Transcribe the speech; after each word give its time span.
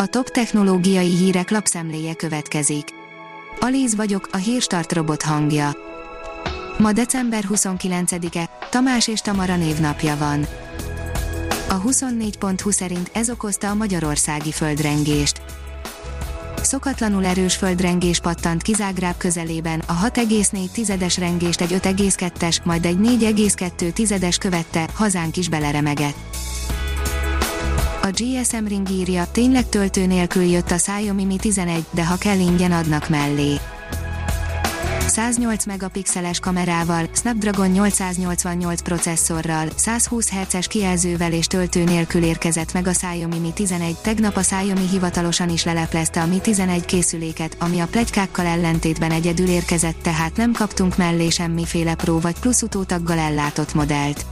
A 0.00 0.06
top 0.06 0.28
technológiai 0.28 1.16
hírek 1.16 1.50
lapszemléje 1.50 2.14
következik. 2.14 2.88
Alíz 3.60 3.94
vagyok, 3.94 4.28
a 4.32 4.36
hírstart 4.36 4.92
robot 4.92 5.22
hangja. 5.22 5.76
Ma 6.78 6.92
december 6.92 7.44
29-e, 7.48 8.50
Tamás 8.70 9.08
és 9.08 9.20
Tamara 9.20 9.56
névnapja 9.56 10.16
van. 10.16 10.46
A 11.68 11.82
24.20 11.82 12.70
szerint 12.70 13.10
ez 13.12 13.30
okozta 13.30 13.70
a 13.70 13.74
magyarországi 13.74 14.52
földrengést. 14.52 15.42
Szokatlanul 16.62 17.24
erős 17.24 17.56
földrengés 17.56 18.20
pattant 18.20 18.62
ki 18.62 18.74
Zágráb 18.74 19.16
közelében, 19.16 19.82
a 19.86 19.94
6,4 19.94 20.70
tizedes 20.70 21.18
rengést 21.18 21.60
egy 21.60 21.72
5,2-es, 21.72 22.62
majd 22.62 22.84
egy 22.84 22.98
4,2 22.98 23.92
tizedes 23.92 24.38
követte, 24.38 24.88
hazánk 24.94 25.36
is 25.36 25.48
beleremegett. 25.48 26.16
A 28.08 28.10
GSM 28.10 28.64
Ring 28.66 28.90
írja, 28.90 29.26
tényleg 29.32 29.68
töltő 29.68 30.06
nélkül 30.06 30.42
jött 30.42 30.70
a 30.70 30.74
Xiaomi 30.74 31.24
Mi 31.24 31.36
11, 31.36 31.84
de 31.90 32.06
ha 32.06 32.16
kell 32.16 32.38
ingyen 32.38 32.72
adnak 32.72 33.08
mellé. 33.08 33.54
108 35.06 35.66
megapixeles 35.66 36.40
kamerával, 36.40 37.08
Snapdragon 37.12 37.70
888 37.70 38.82
processzorral, 38.82 39.68
120 39.74 40.30
Hz-es 40.30 40.66
kijelzővel 40.66 41.32
és 41.32 41.46
töltő 41.46 41.84
nélkül 41.84 42.22
érkezett 42.22 42.72
meg 42.72 42.86
a 42.86 42.90
Xiaomi 42.90 43.38
Mi 43.38 43.52
11. 43.54 43.96
Tegnap 43.96 44.36
a 44.36 44.40
Xiaomi 44.40 44.88
hivatalosan 44.90 45.48
is 45.48 45.64
leleplezte 45.64 46.20
a 46.20 46.26
Mi 46.26 46.38
11 46.38 46.84
készüléket, 46.84 47.56
ami 47.58 47.80
a 47.80 47.86
plegykákkal 47.86 48.46
ellentétben 48.46 49.10
egyedül 49.10 49.48
érkezett, 49.48 50.02
tehát 50.02 50.36
nem 50.36 50.52
kaptunk 50.52 50.96
mellé 50.96 51.28
semmiféle 51.28 51.94
Pro 51.94 52.20
vagy 52.20 52.38
plusz 52.38 52.62
utótaggal 52.62 53.18
ellátott 53.18 53.74
modellt. 53.74 54.26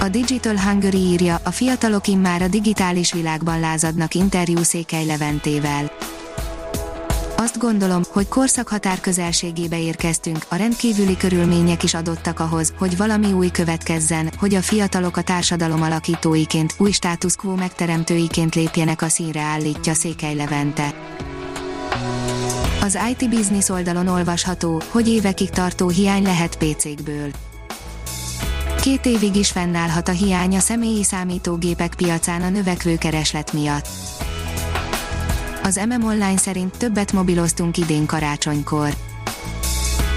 A 0.00 0.08
Digital 0.08 0.56
Hungary 0.58 0.98
írja, 0.98 1.40
a 1.44 1.50
fiatalok 1.50 2.06
immár 2.06 2.42
a 2.42 2.48
digitális 2.48 3.12
világban 3.12 3.60
lázadnak 3.60 4.14
interjú 4.14 4.62
Székely 4.62 5.06
Leventével. 5.06 5.92
Azt 7.36 7.58
gondolom, 7.58 8.02
hogy 8.08 8.28
korszakhatár 8.28 9.00
közelségébe 9.00 9.80
érkeztünk, 9.80 10.46
a 10.48 10.56
rendkívüli 10.56 11.16
körülmények 11.16 11.82
is 11.82 11.94
adottak 11.94 12.40
ahhoz, 12.40 12.72
hogy 12.78 12.96
valami 12.96 13.32
új 13.32 13.50
következzen, 13.50 14.30
hogy 14.38 14.54
a 14.54 14.62
fiatalok 14.62 15.16
a 15.16 15.22
társadalom 15.22 15.82
alakítóiként, 15.82 16.74
új 16.78 16.90
status 16.90 17.36
quo 17.36 17.54
megteremtőiként 17.54 18.54
lépjenek 18.54 19.02
a 19.02 19.08
színre 19.08 19.40
állítja 19.40 19.94
Székely 19.94 20.34
Levente. 20.34 20.94
Az 22.82 22.98
IT 23.10 23.28
Business 23.28 23.68
oldalon 23.68 24.06
olvasható, 24.06 24.82
hogy 24.90 25.08
évekig 25.08 25.50
tartó 25.50 25.88
hiány 25.88 26.22
lehet 26.22 26.56
PC-kből 26.56 27.30
Két 28.80 29.06
évig 29.06 29.36
is 29.36 29.50
fennállhat 29.50 30.08
a 30.08 30.12
hiány 30.12 30.56
a 30.56 30.60
személyi 30.60 31.04
számítógépek 31.04 31.94
piacán 31.94 32.42
a 32.42 32.48
növekvő 32.48 32.96
kereslet 32.96 33.52
miatt. 33.52 33.88
Az 35.62 35.80
MM 35.88 36.04
Online 36.04 36.36
szerint 36.36 36.76
többet 36.76 37.12
mobiloztunk 37.12 37.76
idén 37.76 38.06
karácsonykor. 38.06 38.94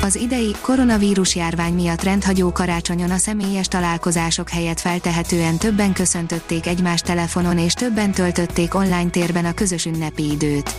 Az 0.03 0.15
idei 0.15 0.55
koronavírus 0.61 1.35
járvány 1.35 1.73
miatt 1.73 2.03
rendhagyó 2.03 2.51
karácsonyon 2.51 3.11
a 3.11 3.17
személyes 3.17 3.67
találkozások 3.67 4.49
helyett 4.49 4.79
feltehetően 4.79 5.57
többen 5.57 5.93
köszöntötték 5.93 6.67
egymást 6.67 7.05
telefonon 7.05 7.57
és 7.57 7.73
többen 7.73 8.11
töltötték 8.11 8.75
online 8.75 9.09
térben 9.09 9.45
a 9.45 9.53
közös 9.53 9.85
ünnepi 9.85 10.31
időt. 10.31 10.75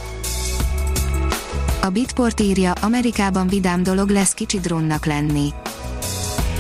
A 1.81 1.89
Bitport 1.89 2.41
írja, 2.41 2.73
Amerikában 2.73 3.47
vidám 3.47 3.83
dolog 3.83 4.09
lesz 4.09 4.33
kicsi 4.33 4.61
drónnak 4.61 5.07
lenni. 5.07 5.53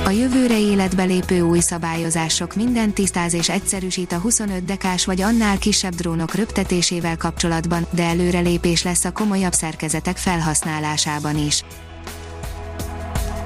A 0.04 0.10
jövőre 0.10 0.58
életbe 0.58 1.02
lépő 1.02 1.40
új 1.40 1.60
szabályozások 1.60 2.54
minden 2.54 2.92
tisztáz 2.92 3.34
és 3.34 3.48
egyszerűsít 3.48 4.12
a 4.12 4.18
25 4.18 4.64
dekás 4.64 5.04
vagy 5.04 5.20
annál 5.20 5.58
kisebb 5.58 5.94
drónok 5.94 6.34
röptetésével 6.34 7.16
kapcsolatban, 7.16 7.86
de 7.90 8.02
előrelépés 8.02 8.82
lesz 8.82 9.04
a 9.04 9.12
komolyabb 9.12 9.52
szerkezetek 9.52 10.16
felhasználásában 10.16 11.38
is. 11.38 11.64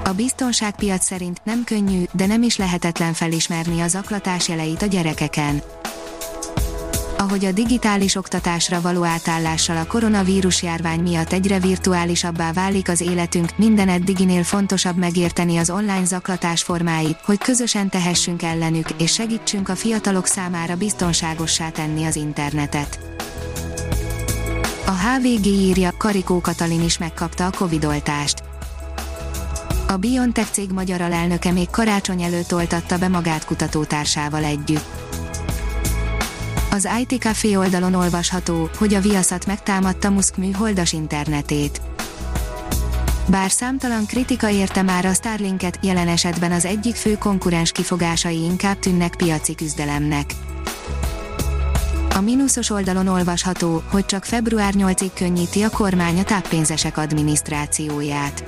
A 0.03 0.13
biztonságpiac 0.13 1.05
szerint 1.05 1.41
nem 1.43 1.63
könnyű, 1.63 2.03
de 2.11 2.25
nem 2.25 2.43
is 2.43 2.57
lehetetlen 2.57 3.13
felismerni 3.13 3.81
az 3.81 3.95
aklatás 3.95 4.47
jeleit 4.47 4.81
a 4.81 4.85
gyerekeken 4.85 5.61
ahogy 7.17 7.45
a 7.45 7.51
digitális 7.51 8.15
oktatásra 8.15 8.81
való 8.81 9.03
átállással 9.03 9.77
a 9.77 9.85
koronavírus 9.85 10.63
járvány 10.63 10.99
miatt 10.99 11.31
egyre 11.31 11.59
virtuálisabbá 11.59 12.53
válik 12.53 12.89
az 12.89 13.01
életünk, 13.01 13.57
minden 13.57 13.89
eddiginél 13.89 14.43
fontosabb 14.43 14.97
megérteni 14.97 15.57
az 15.57 15.69
online 15.69 16.05
zaklatás 16.05 16.63
formáit, 16.63 17.19
hogy 17.25 17.37
közösen 17.37 17.89
tehessünk 17.89 18.43
ellenük, 18.43 18.87
és 18.97 19.13
segítsünk 19.13 19.69
a 19.69 19.75
fiatalok 19.75 20.25
számára 20.25 20.75
biztonságossá 20.75 21.69
tenni 21.69 22.05
az 22.05 22.15
internetet. 22.15 22.99
A 24.85 24.91
HVG 24.91 25.45
írja, 25.45 25.91
Karikó 25.97 26.41
Katalin 26.41 26.83
is 26.83 26.97
megkapta 26.97 27.45
a 27.45 27.51
Covid-oltást. 27.57 28.43
A 29.87 29.97
BioNTech 29.97 30.51
cég 30.51 30.71
magyar 30.71 31.01
alelnöke 31.01 31.51
még 31.51 31.69
karácsony 31.69 32.21
előtt 32.21 32.53
oltatta 32.53 32.97
be 32.97 33.07
magát 33.07 33.45
kutatótársával 33.45 34.43
együtt. 34.43 35.06
Az 36.77 36.89
IT 36.99 37.21
Café 37.21 37.55
oldalon 37.55 37.93
olvasható, 37.93 38.69
hogy 38.77 38.93
a 38.93 38.99
Viaszat 38.99 39.45
megtámadta 39.45 40.09
Musk 40.09 40.37
műholdas 40.37 40.93
internetét. 40.93 41.81
Bár 43.29 43.51
számtalan 43.51 44.05
kritika 44.05 44.49
érte 44.49 44.81
már 44.81 45.05
a 45.05 45.13
Starlinket, 45.13 45.79
jelen 45.81 46.07
esetben 46.07 46.51
az 46.51 46.65
egyik 46.65 46.95
fő 46.95 47.17
konkurens 47.17 47.71
kifogásai 47.71 48.43
inkább 48.43 48.79
tűnnek 48.79 49.15
piaci 49.15 49.55
küzdelemnek. 49.55 50.25
A 52.15 52.21
mínuszos 52.21 52.69
oldalon 52.69 53.07
olvasható, 53.07 53.83
hogy 53.91 54.05
csak 54.05 54.25
február 54.25 54.73
8-ig 54.77 55.11
könnyíti 55.13 55.61
a 55.61 55.69
kormány 55.69 56.19
a 56.19 56.23
táppénzesek 56.23 56.97
adminisztrációját. 56.97 58.43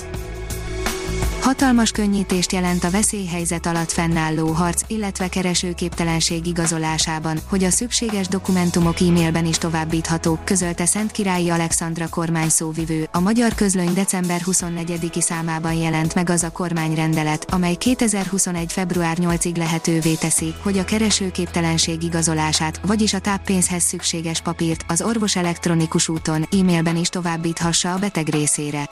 Hatalmas 1.50 1.92
könnyítést 1.92 2.52
jelent 2.52 2.84
a 2.84 2.90
veszélyhelyzet 2.90 3.66
alatt 3.66 3.92
fennálló 3.92 4.48
harc, 4.48 4.82
illetve 4.88 5.28
keresőképtelenség 5.28 6.46
igazolásában, 6.46 7.40
hogy 7.48 7.64
a 7.64 7.70
szükséges 7.70 8.28
dokumentumok 8.28 9.00
e-mailben 9.00 9.46
is 9.46 9.58
továbbíthatók, 9.58 10.46
közölte 10.46 10.86
Szent 10.86 11.12
Királyi 11.12 11.50
Alexandra 11.50 12.08
kormány 12.10 12.50
szóvivő. 12.50 13.08
A 13.12 13.20
Magyar 13.20 13.54
Közlöny 13.54 13.94
december 13.94 14.42
24-i 14.46 15.22
számában 15.22 15.74
jelent 15.74 16.16
meg 16.16 16.30
az 16.30 16.44
a 16.44 16.52
kormányrendelet, 16.52 17.46
amely 17.52 17.76
2021. 17.76 18.72
február 18.72 19.18
8-ig 19.22 19.58
lehetővé 19.58 20.14
teszi, 20.14 20.54
hogy 20.64 20.78
a 20.78 20.86
keresőképtelenség 20.86 22.04
igazolását, 22.04 22.80
vagyis 22.86 23.14
a 23.14 23.20
táppénzhez 23.20 23.84
szükséges 23.84 24.42
papírt 24.42 24.86
az 24.88 25.02
orvos 25.02 25.36
elektronikus 25.36 26.10
úton, 26.10 26.48
e-mailben 26.60 26.96
is 26.96 27.10
továbbíthassa 27.10 27.94
a 27.94 28.00
beteg 28.00 28.28
részére. 28.28 28.88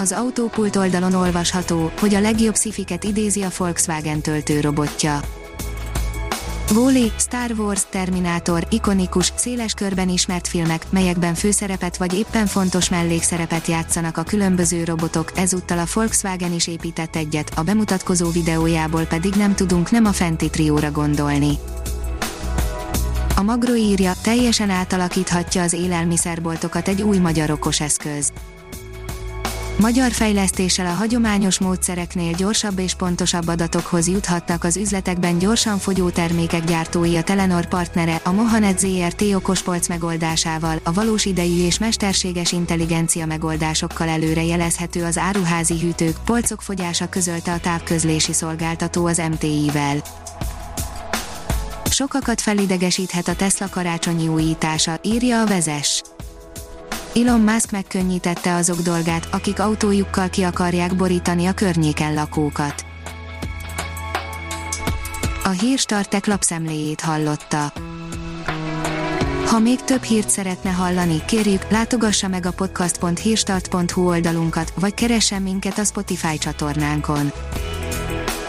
Az 0.00 0.12
autópult 0.12 0.76
oldalon 0.76 1.14
olvasható, 1.14 1.90
hogy 2.00 2.14
a 2.14 2.20
legjobb 2.20 2.54
szifiket 2.54 3.04
idézi 3.04 3.42
a 3.42 3.48
Volkswagen 3.56 4.20
töltőrobotja. 4.20 5.20
Wall-E, 6.74 7.14
Star 7.18 7.50
Wars, 7.56 7.82
Terminátor, 7.90 8.66
ikonikus, 8.70 9.32
széles 9.36 9.74
körben 9.74 10.08
ismert 10.08 10.48
filmek, 10.48 10.86
melyekben 10.90 11.34
főszerepet 11.34 11.96
vagy 11.96 12.14
éppen 12.14 12.46
fontos 12.46 12.88
mellékszerepet 12.88 13.66
játszanak 13.66 14.16
a 14.16 14.22
különböző 14.22 14.84
robotok, 14.84 15.32
ezúttal 15.34 15.78
a 15.78 15.86
Volkswagen 15.94 16.52
is 16.52 16.66
épített 16.66 17.16
egyet, 17.16 17.52
a 17.56 17.62
bemutatkozó 17.62 18.30
videójából 18.30 19.04
pedig 19.04 19.34
nem 19.34 19.54
tudunk 19.54 19.90
nem 19.90 20.04
a 20.04 20.12
fenti 20.12 20.50
trióra 20.50 20.90
gondolni. 20.90 21.58
A 23.36 23.42
Magro 23.42 23.74
írja, 23.74 24.12
teljesen 24.22 24.70
átalakíthatja 24.70 25.62
az 25.62 25.72
élelmiszerboltokat 25.72 26.88
egy 26.88 27.02
új 27.02 27.18
magyar 27.18 27.50
okos 27.50 27.80
eszköz. 27.80 28.32
Magyar 29.80 30.12
fejlesztéssel 30.12 30.86
a 30.86 30.92
hagyományos 30.92 31.58
módszereknél 31.58 32.32
gyorsabb 32.32 32.78
és 32.78 32.94
pontosabb 32.94 33.48
adatokhoz 33.48 34.08
juthatnak 34.08 34.64
az 34.64 34.76
üzletekben 34.76 35.38
gyorsan 35.38 35.78
fogyó 35.78 36.10
termékek 36.10 36.64
gyártói 36.64 37.16
a 37.16 37.22
Telenor 37.22 37.66
partnere, 37.66 38.20
a 38.24 38.32
Mohanet 38.32 38.78
ZRT 38.78 39.22
okospolc 39.34 39.88
megoldásával, 39.88 40.80
a 40.82 40.92
valós 40.92 41.24
idejű 41.24 41.64
és 41.64 41.78
mesterséges 41.78 42.52
intelligencia 42.52 43.26
megoldásokkal 43.26 44.08
előre 44.08 44.44
jelezhető 44.44 45.04
az 45.04 45.18
áruházi 45.18 45.78
hűtők, 45.78 46.16
polcok 46.24 46.62
fogyása 46.62 47.08
közölte 47.08 47.52
a 47.52 47.58
távközlési 47.58 48.32
szolgáltató 48.32 49.06
az 49.06 49.22
MTI-vel. 49.30 50.02
Sokakat 51.90 52.40
felidegesíthet 52.40 53.28
a 53.28 53.34
Tesla 53.34 53.68
karácsonyi 53.70 54.28
újítása, 54.28 54.98
írja 55.02 55.40
a 55.40 55.46
vezes. 55.46 56.02
Elon 57.14 57.40
Musk 57.40 57.70
megkönnyítette 57.70 58.54
azok 58.54 58.78
dolgát, 58.78 59.28
akik 59.30 59.60
autójukkal 59.60 60.28
ki 60.28 60.42
akarják 60.42 60.96
borítani 60.96 61.46
a 61.46 61.52
környéken 61.52 62.14
lakókat. 62.14 62.84
A 65.44 65.48
hírstartek 65.48 66.26
lapszemléjét 66.26 67.00
hallotta. 67.00 67.72
Ha 69.46 69.58
még 69.58 69.80
több 69.84 70.02
hírt 70.02 70.30
szeretne 70.30 70.70
hallani, 70.70 71.24
kérjük, 71.26 71.70
látogassa 71.70 72.28
meg 72.28 72.46
a 72.46 72.52
podcast.hírstart.hu 72.52 74.08
oldalunkat, 74.08 74.72
vagy 74.76 74.94
keressen 74.94 75.42
minket 75.42 75.78
a 75.78 75.84
Spotify 75.84 76.38
csatornánkon. 76.38 77.32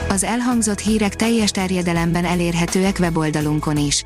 Az 0.10 0.24
elhangzott 0.24 0.80
hírek 0.80 1.16
teljes 1.16 1.52
terjedelemben 1.52 2.25
elérhetőek 2.25 2.98
weboldalunkon 3.00 3.78
is. 3.78 4.06